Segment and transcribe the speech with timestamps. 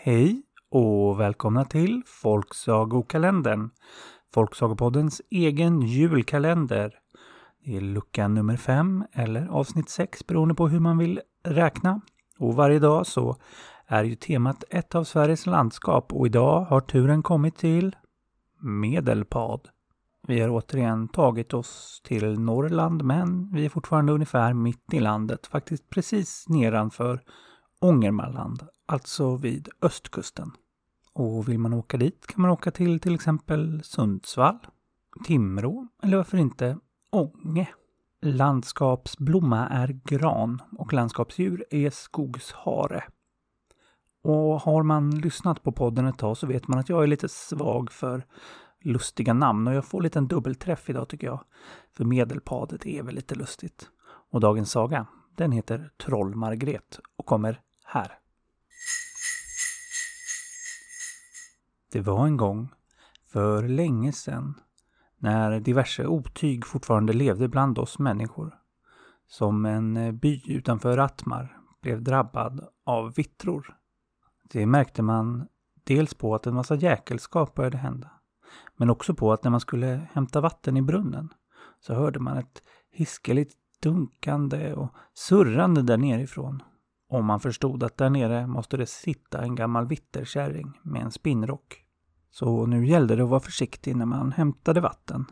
[0.00, 3.70] Hej och välkomna till Folksagokalendern.
[4.34, 6.94] Folksagopoddens egen julkalender.
[7.64, 12.00] Det är lucka nummer fem eller avsnitt sex beroende på hur man vill räkna.
[12.38, 13.36] Och varje dag så
[13.86, 17.96] är ju temat ett av Sveriges landskap och idag har turen kommit till
[18.60, 19.68] Medelpad.
[20.28, 25.46] Vi har återigen tagit oss till Norrland men vi är fortfarande ungefär mitt i landet,
[25.46, 27.20] faktiskt precis nedanför
[27.80, 30.52] Ångermanland, alltså vid östkusten.
[31.12, 34.58] Och vill man åka dit kan man åka till till exempel Sundsvall,
[35.24, 36.78] Timrå eller varför inte
[37.10, 37.68] Ånge.
[38.22, 43.04] Landskapsblomma är gran och landskapsdjur är skogshare.
[44.22, 47.28] Och har man lyssnat på podden ett tag så vet man att jag är lite
[47.28, 48.24] svag för
[48.80, 51.40] lustiga namn och jag får lite en dubbelträff idag tycker jag.
[51.96, 53.90] För Medelpadet är väl lite lustigt.
[54.30, 58.18] Och dagens saga, den heter Troll-Margret och kommer här.
[61.92, 62.68] Det var en gång,
[63.32, 64.60] för länge sedan,
[65.18, 68.54] när diverse otyg fortfarande levde bland oss människor,
[69.28, 73.76] som en eh, by utanför Rattmar blev drabbad av vittror.
[74.50, 75.48] Det märkte man
[75.84, 78.10] dels på att en massa jäkelskap började hända,
[78.76, 81.28] men också på att när man skulle hämta vatten i brunnen
[81.80, 86.62] så hörde man ett hiskeligt dunkande och surrande där nerifrån.
[87.08, 91.84] Och man förstod att där nere måste det sitta en gammal vitterkärring med en spinnrock.
[92.30, 95.24] Så nu gällde det att vara försiktig när man hämtade vatten.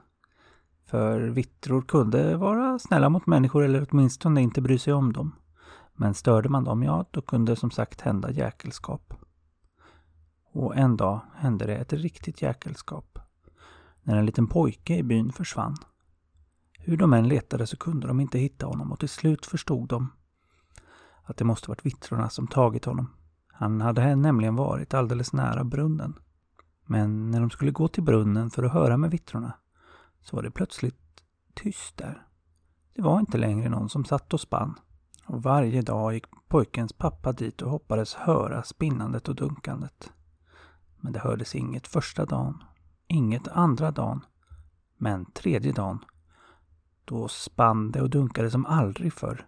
[0.87, 5.35] För vittror kunde vara snälla mot människor eller åtminstone inte bry sig om dem.
[5.95, 9.15] Men störde man dem, ja, då kunde som sagt hända jäkelskap.
[10.53, 13.19] Och en dag hände det ett riktigt jäkelskap.
[14.03, 15.77] När en liten pojke i byn försvann.
[16.79, 20.13] Hur de än letade så kunde de inte hitta honom och till slut förstod de
[21.27, 23.11] att det måste varit vittrorna som tagit honom.
[23.53, 26.19] Han hade nämligen varit alldeles nära brunnen.
[26.85, 29.53] Men när de skulle gå till brunnen för att höra med vittrorna
[30.21, 31.23] så var det plötsligt
[31.55, 32.27] tyst där.
[32.95, 34.75] Det var inte längre någon som satt och spann.
[35.27, 40.13] Och varje dag gick pojkens pappa dit och hoppades höra spinnandet och dunkandet.
[40.97, 42.65] Men det hördes inget första dagen,
[43.07, 44.25] inget andra dagen.
[44.97, 46.05] Men tredje dagen,
[47.05, 49.47] då spann det och dunkade som aldrig förr.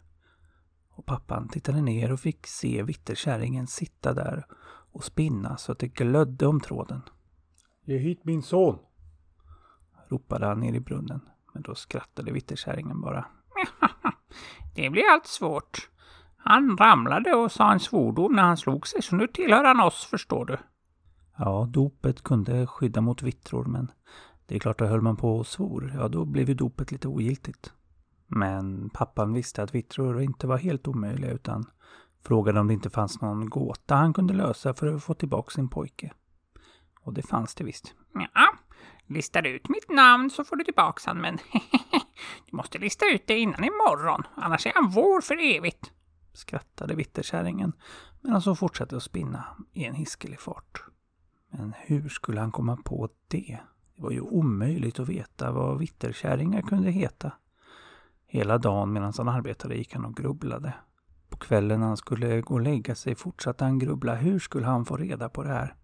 [1.08, 4.46] Pappan tittade ner och fick se vitterkärringen sitta där
[4.92, 7.02] och spinna så att det glödde om tråden.
[7.84, 8.78] Ge hit min son!
[10.08, 11.20] ropade han ner i brunnen.
[11.52, 13.26] Men då skrattade vitterkärringen bara.
[14.74, 15.90] Det blir allt svårt.
[16.36, 20.04] Han ramlade och sa en svordom när han slog sig, så nu tillhör han oss,
[20.04, 20.58] förstår du.
[21.36, 23.90] Ja, dopet kunde skydda mot vittror, men
[24.46, 27.08] det är klart att höll man på och svor, ja då blev ju dopet lite
[27.08, 27.72] ogiltigt.
[28.28, 31.64] Men pappan visste att vittror inte var helt omöjliga utan
[32.24, 35.68] frågade om det inte fanns någon gåta han kunde lösa för att få tillbaka sin
[35.68, 36.12] pojke.
[37.00, 37.94] Och det fanns det visst.
[38.14, 38.48] Ja,
[39.06, 41.38] listar du ut mitt namn så får du tillbaka han, men
[42.50, 45.92] du måste lista ut det innan imorgon, annars är han vår för evigt.
[46.32, 47.72] Skrattade vitterkärringen
[48.20, 50.82] medan hon fortsatte att spinna i en hiskelig fart.
[51.50, 53.58] Men hur skulle han komma på det?
[53.96, 57.32] Det var ju omöjligt att veta vad vitterkärringar kunde heta.
[58.30, 60.74] Hela dagen medan han arbetade gick han och grubblade.
[61.28, 64.14] På kvällen när han skulle gå och lägga sig fortsatte han grubbla.
[64.14, 65.74] Hur skulle han få reda på det här?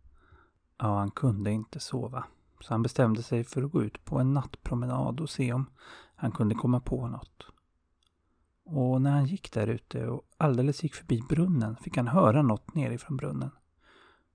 [0.78, 2.24] Ja, han kunde inte sova.
[2.60, 5.70] Så han bestämde sig för att gå ut på en nattpromenad och se om
[6.16, 7.46] han kunde komma på något.
[8.64, 12.74] Och när han gick där ute och alldeles gick förbi brunnen fick han höra något
[12.74, 13.50] nerifrån brunnen.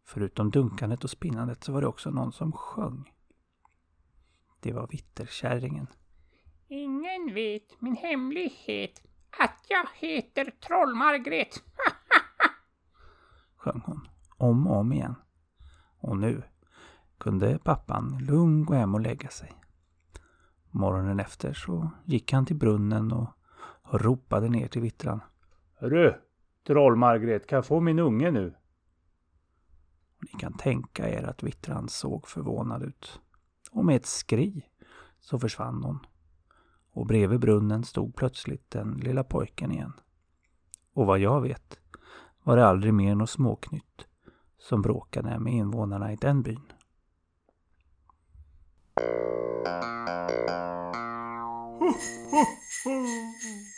[0.04, 3.14] Förutom dunkandet och spinnandet så var det också någon som sjöng.
[4.60, 5.88] Det var vitterkärringen.
[6.72, 9.02] Ingen vet min hemlighet,
[9.40, 11.64] att jag heter Troll-Margret.
[13.56, 14.08] sjöng hon
[14.38, 15.16] om och om igen.
[16.00, 16.44] Och nu
[17.18, 19.54] kunde pappan lugn gå hem och lägga sig.
[20.72, 23.30] Morgonen efter så gick han till brunnen och
[23.92, 25.22] ropade ner till vittran.
[25.76, 26.14] Hörru,
[26.68, 28.56] Troll-Margret, kan jag få min unge nu?
[30.22, 33.22] Ni kan tänka er att vittran såg förvånad ut.
[33.72, 34.66] Och med ett skri
[35.20, 36.00] så försvann hon.
[36.92, 39.94] Och bredvid brunnen stod plötsligt den lilla pojken igen.
[40.94, 41.80] Och vad jag vet
[42.44, 44.08] var det aldrig mer något småknytt
[44.58, 46.62] som bråkade med invånarna i den byn.
[51.80, 51.86] Ho,
[52.32, 52.46] ho,
[52.84, 53.69] ho.